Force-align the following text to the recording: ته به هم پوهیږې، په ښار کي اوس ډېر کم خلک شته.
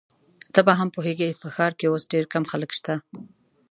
ته 0.53 0.59
به 0.65 0.73
هم 0.79 0.89
پوهیږې، 0.95 1.29
په 1.41 1.47
ښار 1.55 1.71
کي 1.79 1.85
اوس 1.87 2.03
ډېر 2.11 2.23
کم 2.33 2.43
خلک 2.51 2.71
شته. 2.77 2.93